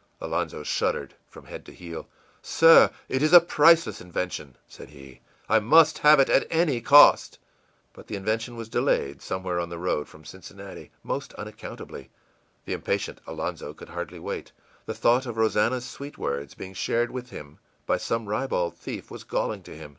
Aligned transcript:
î 0.00 0.02
Alonzo 0.24 0.62
shuddered 0.62 1.12
from 1.28 1.44
head 1.44 1.66
to 1.66 1.74
heel. 1.74 2.08
ìSir, 2.42 2.90
it 3.10 3.22
is 3.22 3.34
a 3.34 3.38
priceless 3.38 4.00
invention,î 4.00 4.54
said 4.66 4.88
he; 4.88 5.20
ìI 5.50 5.62
must 5.62 5.98
have 5.98 6.18
it 6.18 6.30
at 6.30 6.46
any 6.50 6.80
cost.î 6.80 7.36
But 7.92 8.06
the 8.06 8.16
invention 8.16 8.56
was 8.56 8.70
delayed 8.70 9.20
somewhere 9.20 9.60
on 9.60 9.68
the 9.68 9.76
road 9.76 10.08
from 10.08 10.24
Cincinnati, 10.24 10.90
most 11.02 11.34
unaccountably. 11.34 12.08
The 12.64 12.72
impatient 12.72 13.20
Alonzo 13.26 13.74
could 13.74 13.90
hardly 13.90 14.18
wait. 14.20 14.52
The 14.86 14.94
thought 14.94 15.26
of 15.26 15.36
Rosannah's 15.36 15.84
sweet 15.84 16.16
words 16.16 16.54
being 16.54 16.72
shared 16.72 17.10
with 17.10 17.28
him 17.28 17.58
by 17.84 17.98
some 17.98 18.26
ribald 18.26 18.78
thief 18.78 19.10
was 19.10 19.22
galling 19.24 19.62
to 19.64 19.76
him. 19.76 19.98